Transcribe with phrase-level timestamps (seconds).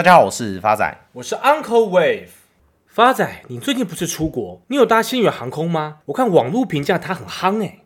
[0.00, 2.28] 大家好，我是发仔，我是 Uncle Wave。
[2.86, 4.62] 发仔，你最近不是出国？
[4.68, 5.98] 你有搭星宇航空吗？
[6.06, 7.80] 我看网络评价他很夯诶。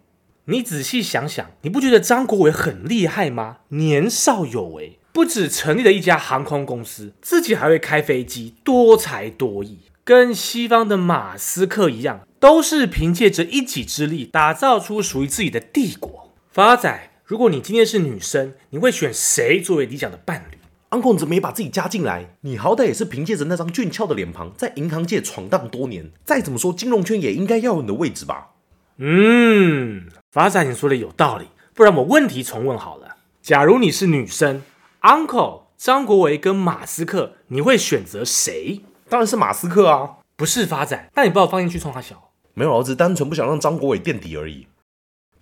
[0.45, 3.57] 你仔细想想，你不觉得张国伟很厉害吗？
[3.71, 16.33] 年少有为，不止成立了一家航空公司，自己还会开飞机，多才多艺，跟西方的马斯克一样，都是凭借着一己之力打造出属于自己的帝国。
[16.53, 20.54] 发仔，如果你今天是女生，你会选谁作为理想的伴侣
[20.95, 22.37] ？Uncle 你怎么没把自己加进来？
[22.43, 26.09] 你好歹也是凭借着那张俊俏的脸庞，在银行界闯荡多年。
[26.25, 28.51] 再怎么说，金融圈也应该要有你的位置吧？
[28.99, 31.47] 嗯，发仔，你说的有道理。
[31.75, 34.63] 不然我问题重问好了：假如你是女生
[35.03, 38.83] ，Uncle 张国维跟马斯克，你会选择谁？
[39.09, 40.19] 当然是马斯克啊！
[40.37, 42.31] 不是发展，那你把我放进去冲他小？
[42.55, 44.69] 没有，儿子单纯不想让张国伟垫底而已。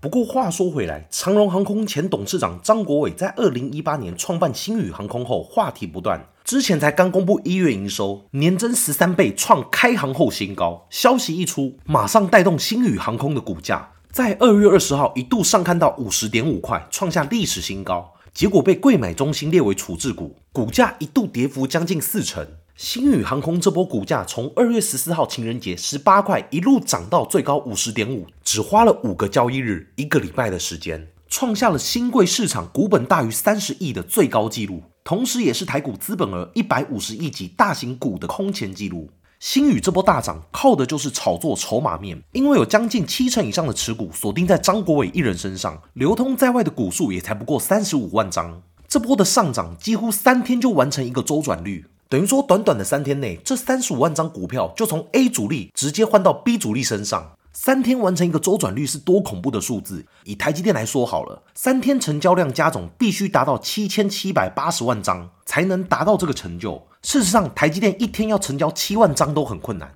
[0.02, 6.26] 不过话说回来，长荣航空前董事长张国伟在二零一八年创办星宇航空后，话题不断。
[6.42, 10.88] 之前才刚公布一月营收，年增十三倍，创开航后新高。
[10.90, 18.12] 消息一出，马上带动星宇航空的股价，在二月二十号一度上看到五十点五块，创下历史新高。
[18.34, 22.44] 结果被贵买中心列为处置股，股价一度跌幅将近四成。
[22.84, 39.08] 星宇航空这波股价从二月十四号情人节十八块一路涨到最高五十点五，只花了五个交易日，一个礼拜的时间，创下了新贵市场股本大于三十亿的最高纪录，同时也是台股资本额一百五十亿级大型股的空前纪录。
[39.38, 48.60] 星宇这波大涨靠的就是炒作筹码面，因为有将近七成以上的持股锁定在张国伟一人身上，流通在外的股数也才不过三十五万张。
[48.88, 51.86] 这波的上涨几乎三天就完成一个周转率。
[52.12, 60.04] 等于说，短短的三天内，这三十五万张股票就从 A 主力直接换到 B 主力身上，三天完成一个周转率是多恐怖的数字！
[60.24, 66.86] 以台积电来说好了，三天成交量加总必须达到七千七百八十万张才能达到这个成就。
[67.00, 69.94] 事实上，台积电一天要成交七万张都很困难。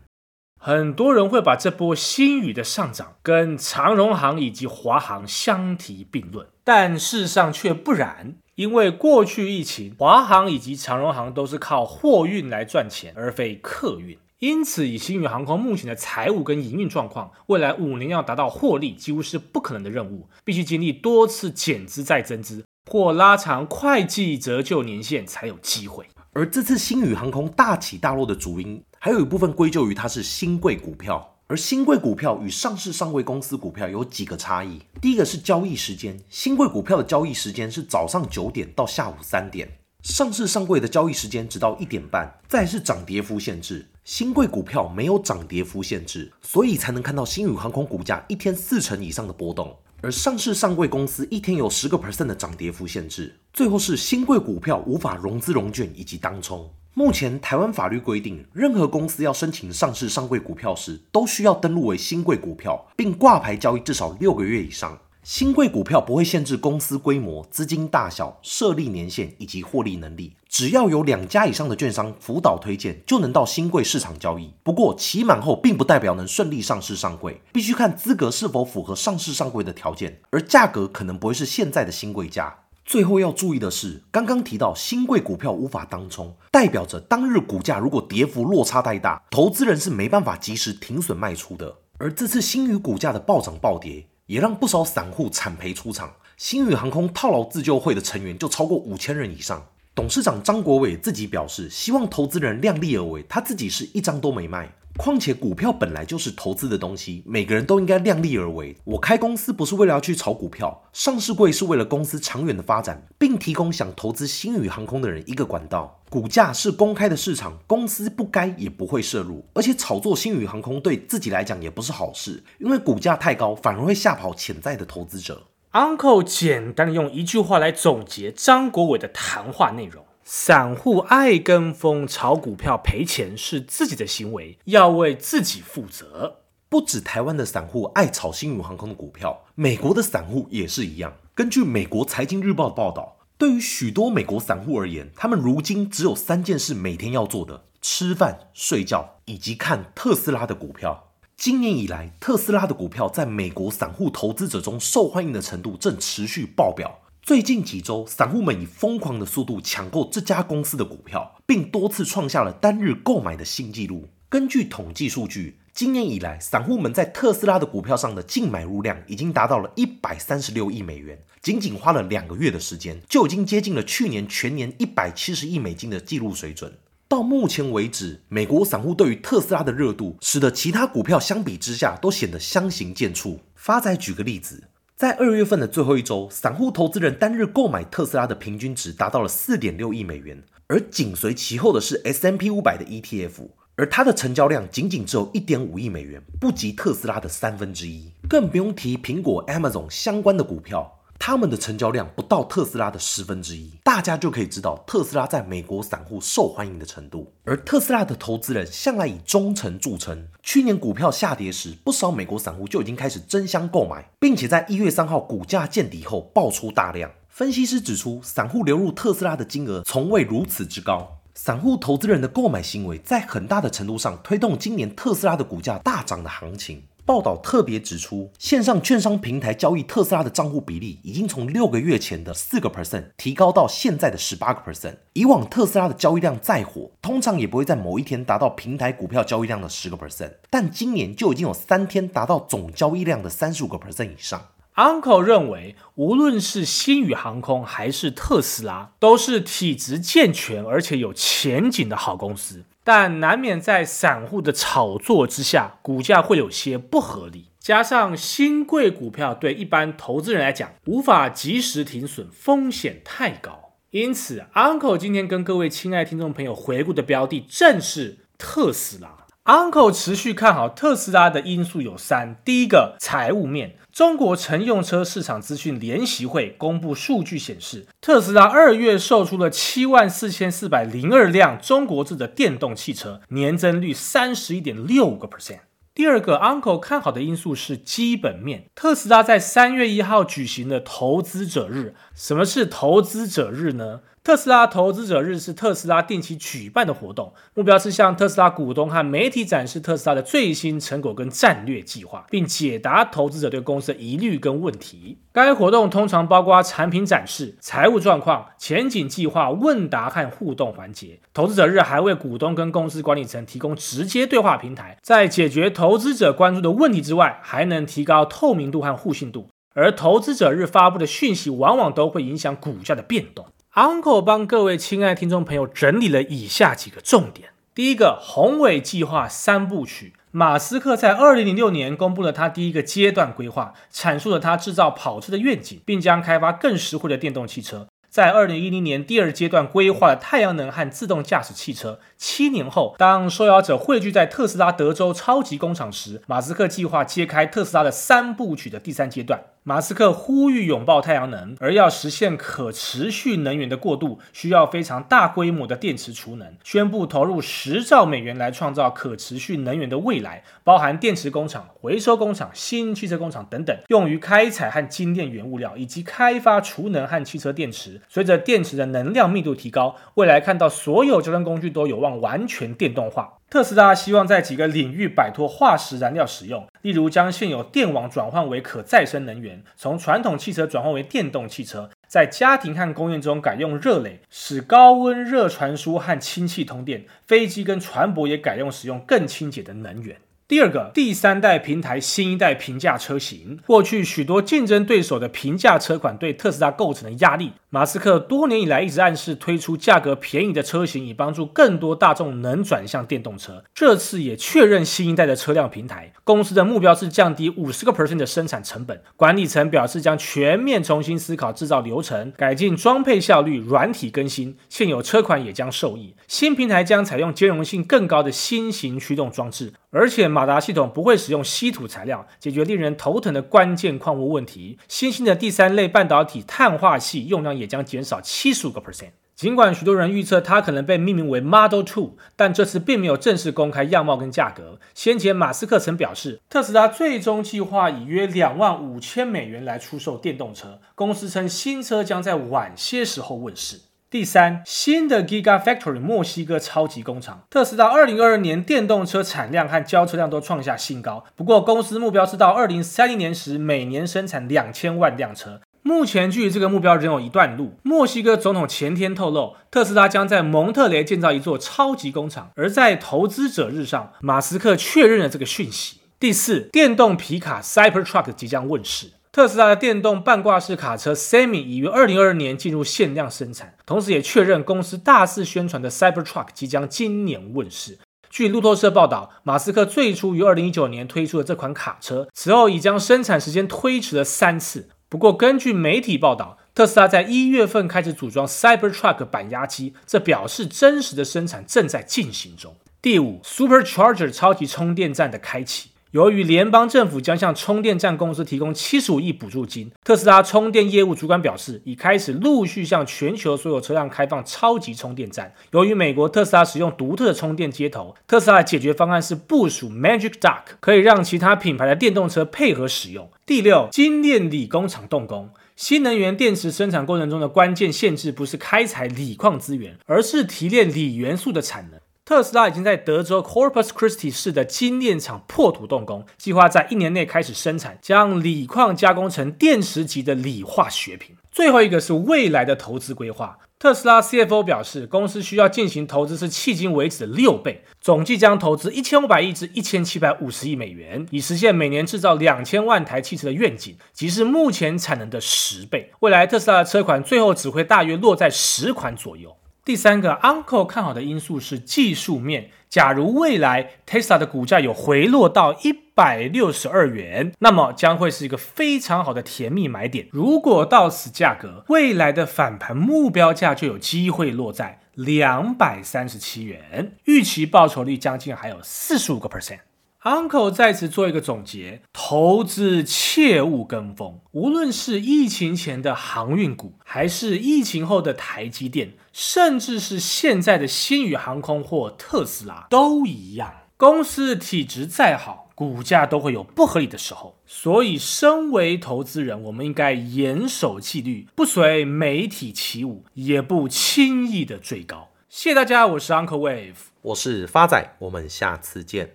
[0.59, 8.37] 很多人会把这波新宇的上涨跟长荣行以及华航相提并论，但事实上却不然。
[8.57, 14.19] 因为过去疫情，华航以及长荣航都是靠货运来赚钱，而非客运。
[14.39, 26.07] 因此，以星宇航空目前的财务跟营运状况，未来五年要达到获利，几乎是不可能的任务，必须经历多次减资再增资，或拉长会计折旧年限才有机会。
[26.33, 31.36] 而这次星宇航空大起大落的主因，还有一部分归咎于它是新贵股票。
[31.49, 34.81] 而新贵股票与上市上柜公司股票有几个差异。
[35.01, 39.69] 第一个是交易时间，新贵股票的交易时间是早上九点到下午三点，
[40.03, 42.41] 上市上柜的交易时间只到一点半。
[42.49, 49.73] 再是涨跌幅限制，新贵股票没有涨跌幅限制，所以才能看到星宇航空股价一天四成以上的波动。
[50.03, 53.33] 而上市上柜公司一天有十个 percent 的涨跌幅限制。
[53.53, 56.69] 最后是新贵股票无法融资融券以及当冲。
[56.99, 64.99] 目前台湾法律规定，任何公司要申请上市上柜股票时，都需要登录为新柜股票，并挂牌交易至少六个月以上。
[65.23, 74.55] 新柜股票不会限制公司规模、资金大小、设立年限以及获利能力，只要有两家以上的券商辅导推荐，就能到新柜市场交易。
[74.63, 82.61] 不过期满后，并不代表能顺利上市上柜，必须看资格是否符合上市上柜的条件，而价格可能不会是现在的新柜价。
[82.87, 91.79] 最后要注意的是，刚刚提到新贵股票无法当冲，代表着当日股价如果跌幅落差太大，投资人是没办法及时停损卖出的。
[91.99, 96.15] 而这次新宇股价的暴涨暴跌，也让不少散户惨赔出场。
[96.37, 99.67] 星宇航空套牢自救会的成员就超过五千人以上。
[99.93, 104.73] 董事长张国伟自己表示，希望投资人量力而为，他自己是一张都没卖。
[104.97, 108.77] 况且股票本来就是投资的东西，每个人都应该量力而为。
[108.85, 116.01] 我开公司不是为了要去炒股票，上市贵是为了公司长远的发展，并提供想投资星宇航空的人一个管道。
[116.09, 119.45] 股价是公开的市场，公司不该也不会涉入。
[119.55, 125.47] 而且炒作星宇航空对自己来讲也不是好事，因为股价太高，反而会吓跑潜在的投资者。
[125.73, 130.05] Uncle 简单的用一句话来总结张国伟的谈话内容。
[130.29, 136.39] 散户爱跟风炒股票赔钱是自己的行为，要为自己负责。
[136.69, 141.13] 不止台湾的散户爱炒星宇航空的股票，美国的散户也是一样。
[141.33, 151.13] 根据美国财经日报的报道，对于许多美国散户而言，他们如今只有三件事每天要做的：吃饭、睡觉以及看特斯拉的股票。
[151.37, 156.99] 今年以来，特斯拉的股票在美国散户投资者中受欢迎的程度正持续爆表。
[157.27, 164.09] 最近几周，散户们以疯狂的速度抢购这家公司的股票，并多次创下了单日购买的新纪录。
[164.29, 176.79] 根据统计数据，今年以来，散户们在特斯拉的股票上的净买入量已经达到了一百三十六亿美元，仅仅花了两个月的时间，就已经接近了去年全年一百七十亿美金的纪录水准。
[177.09, 183.41] 到目前为止，美国散户对于特斯拉的热度，使得其他股票相比之下都显得相形见绌。
[183.57, 184.63] 发仔举个例子，
[184.97, 193.47] 在二月份的最后一周，散户投资人单日购买特斯拉的平均值达到了四点六亿美元，而紧随其后的是 S M P 五百的 ETF。
[193.75, 207.33] 而它的成交量仅仅只有一点五亿美元，不及特斯拉的三分之一，更不用提苹果、Amazon 相关的股票，他们的成交量不到特斯拉的十分之一，大家就可以知道特斯拉在美国散户受欢迎的程度。
[207.45, 217.11] 而特斯拉的投资人向来以忠诚著称，去年股票下跌时，不少美国散户就已经开始争相购买，并且在一月三号股价见底后爆出大量。
[217.29, 221.19] 分析师指出，散户流入特斯拉的金额从未如此之高。
[221.35, 226.85] 散户投资人的购买行为，在很大的程度上推动今年特斯拉的股价大涨的行情。
[227.07, 234.97] 报道特别指出，线上券商平台交易特斯拉的账户比例，已经从六个月前的四个 percent 提高到现在的十八个 percent。
[235.13, 244.49] 以往特斯拉的交易量再火，通常也不会在某一天达到平台股票交易量的十个 percent，但今年就已经有三天达到总交易量的三十五个 percent 以上。
[244.75, 257.51] Uncle 认为，无论是星宇航空还是特斯拉，都是体质健全而且有前景的好公司，但难免在散户的炒作之下，股价会有些不合理。
[257.59, 269.26] 加上新贵股票对一般投资人来讲无法及时停损，风险太高，因此 Uncle 今天跟各位亲爱听众朋友回顾的标的正是特斯拉。
[269.47, 273.77] Uncle 持续看好特斯拉的因素有三：第一个，财务面。
[273.93, 285.61] 中国乘用车市场资讯联席会公布数据显示，特斯拉二月售出了七万四千四百零二辆中国制的电动汽车，年增率三十一点六个 percent。
[285.95, 288.67] 第二个，Uncle 看好的因素是基本面。
[288.75, 291.95] 特斯拉在三月一号举行的投资者日。
[292.15, 294.01] 什么是投资者日呢？
[294.27, 305.21] 特斯拉投资者日是特斯拉定期举办的活动，目标是向特斯拉股东和媒体展示特斯拉的最新成果跟战略计划，并解答投资者对公司的疑虑跟问题。
[305.33, 311.21] 该活动通常包括产品展示、财务状况、前景计划、问答和互动环节。
[311.33, 319.47] 投资者日还为股东跟公司管理层提供直接对话平台，在解决投资者关注的问题之外，还能提高透明度和互信度。
[319.73, 323.47] 而投资者日发布的讯息往往都会影响股价的变动。
[323.77, 330.15] Uncle 帮各位亲爱听众朋友整理了以下几个重点：第一个，宏伟计划三部曲。
[330.31, 337.87] 马斯克在二零零六年公布了他第一个阶段规划，阐述了他制造跑车的愿景，并将开发更实惠的电动汽车。
[338.09, 342.01] 在二零一零年第二阶段规划了太阳能和自动驾驶汽车。
[342.17, 349.43] 七年后，当受邀者汇聚在特斯拉德州超级工厂时，马斯克计划揭开特斯拉的三部曲的第三阶段。
[349.69, 356.55] 马斯克呼吁拥抱太阳能，而要实现可持续能源的过渡，需要非常大规模的电池储能。
[356.63, 368.01] 宣布投入十兆美元来创造可持续能源的未来，包含电池工厂、回收工厂、新汽车工厂等等，用于开采和精炼原物料，以及开发储能和汽车电池。
[368.09, 373.33] 随着电池的能量密度提高，未来看到所有交通工具都有望完全电动化。
[373.49, 390.17] 特斯拉希望在几个领域摆脱化石燃料使用，例如将现有电网转换为可再生能源，从传统汽车转换为电动汽车，在家庭和工业中改用热能，使高温热传输和氢气通电，飞机跟船舶也改用使用更清洁的能源。
[390.49, 393.59] 第二个，第三代平台，新一代平价车型。
[393.67, 403.65] 过去许多竞争对手的平价车款对特斯拉构成的压力，马斯克多年以来一直暗示推出价格便宜的车型，以帮助更多大众能转向电动车。
[403.75, 409.03] 这次也确认新一代的车辆平台，公司的目标是降低五十个 percent 的生产成本。
[409.17, 416.15] 管理层表示将全面重新思考制造流程，改进装配效率，软体更新，现有车款也将受益。
[416.29, 419.73] 新平台将采用兼容性更高的新型驱动装置。
[419.91, 424.79] 而且马达系统不会使用稀土材料，解决令人头疼的关键矿物问题。
[424.87, 429.13] 新兴的第三类半导体碳化矽用量也将减少七十五个 percent。
[429.35, 434.79] 尽管许多人预测它可能被命名为 Model Two，但这次并没有正式公开样貌跟价格。
[434.93, 440.81] 先前马斯克曾表示，特斯拉最终计划以约两万五千美元来出售电动车。
[440.95, 443.81] 公司称新车将在晚些时候问世。
[444.09, 451.25] 第三，新的 Gigafactory 墨西哥超级工厂，特斯拉二零二二年电动车产量和交车量都创下新高。
[451.35, 455.61] 不过，公司目标是到二零三零年时每年生产两千万辆车。
[455.83, 457.81] 目前距离这个目标仍有一段路。
[457.83, 465.99] 墨西哥总统前天透露，特斯拉将在蒙特雷建造一座超级工厂，而在投资者日上，马斯克确认了这个讯息。
[466.21, 469.09] 第四，电动皮卡 Cybertruck 即将问世。
[469.37, 477.99] 特斯拉的电动半挂式卡车 Semi 已于二零二二年进入限量生产，同时也确认公司大肆宣传的 Cybertruck 即将今年问世。
[478.31, 484.89] 据路透社报道，马斯克最初于二零一九年推出的这款卡车，此后已将生产时间推迟了三次。
[485.11, 492.75] 不过，根据媒体报道，特斯拉在一月份开始组装 Cybertruck 板压机，这表示真实的生产正在进行中。
[493.03, 495.91] 第五，Supercharger 超级充电站的开启。
[496.13, 505.53] 由于联邦政府将向充电站公司提供七十五亿补助金，特斯拉充电业务主管表示，已开始陆续向全球所有车辆开放超级充电站。
[505.73, 513.29] 由于美国特斯拉使用独特的充电接头，特斯拉的解决方案是部署 Magic Dock，可以让其他品牌的电动车配合使用。
[513.45, 515.51] 第六，精炼锂工厂动工。
[515.75, 522.01] 新能源电池生产过程中的关键限制不是开采锂矿资源，而是提炼锂元素的产能。
[522.27, 531.37] 特斯拉已经在德州 Corpus Christi 市的精炼厂破土动工，计划在一年内开始生产，将锂矿加工成电池级的锂化学品。
[531.53, 533.59] 最后一个是未来的投资规划。
[533.79, 546.11] 特斯拉 CFO 表示，公司需要进行投资是迄今为止的六倍，总计将投资一千五百亿至一千七百五十亿美元，以实现每年制造两千万台汽车的愿景，即是目前产能的十倍。
[546.19, 549.56] 未来特斯拉的车款最后只会大约落在十款左右。
[549.87, 552.71] 第三个 Uncle 看好的因素是技术面。
[552.89, 560.27] 假如未来 Tesla 的股价有回落到一百六十二元，那么将会是一个非常好的甜蜜买点。
[560.33, 569.79] 如果到此价格，未来的反弹目标价就有机会落在两百三十七元，预期报酬率将近还有四十五个 percent。
[570.27, 574.41] Uncle 在此做一个总结：投资切勿跟风。
[574.51, 583.73] 无论是疫情前的航运股，还是疫情后的台积电，甚至是现在的新宇航空或特斯拉，都一样。
[583.97, 587.61] 公司体质再好，股价都会有不合理的时候。
[587.65, 595.29] 所以，身为投资人，我们应该严守纪律，不随媒体起舞，也不轻易的追高。
[595.49, 599.35] 谢谢大家，我是 Uncle Wave，我是发仔，我们下次见。